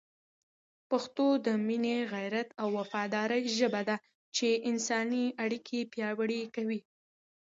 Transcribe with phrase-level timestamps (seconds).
[0.89, 3.95] پښتو د مینې، غیرت او وفادارۍ ژبه ده
[4.35, 6.79] چي انساني اړیکي پیاوړې کوي.